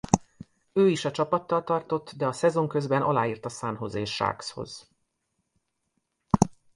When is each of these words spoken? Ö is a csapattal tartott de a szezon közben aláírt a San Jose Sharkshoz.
Ö 0.73 0.87
is 0.87 1.05
a 1.05 1.11
csapattal 1.11 1.63
tartott 1.63 2.11
de 2.17 2.27
a 2.27 2.31
szezon 2.31 2.67
közben 2.67 3.01
aláírt 3.01 3.45
a 3.45 3.49
San 3.49 3.77
Jose 3.81 4.05
Sharkshoz. 4.05 4.89